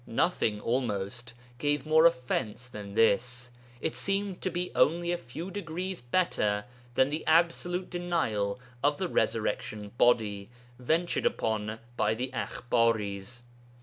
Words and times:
Nothing 0.07 0.59
almost 0.59 1.35
gave 1.59 1.85
more 1.85 2.07
offence 2.07 2.67
than 2.69 2.95
this; 2.95 3.51
it 3.79 3.93
seemed 3.93 4.41
to 4.41 4.49
be 4.49 4.71
only 4.73 5.11
a 5.11 5.17
few 5.19 5.51
degrees 5.51 6.01
better 6.01 6.65
than 6.95 7.11
the 7.11 7.23
absolute 7.27 7.91
denial 7.91 8.59
of 8.83 8.97
the 8.97 9.07
resurrection 9.07 9.89
body 9.99 10.49
ventured 10.79 11.27
upon 11.27 11.77
by 11.97 12.15
the 12.15 12.31
Akhbaris. 12.33 13.43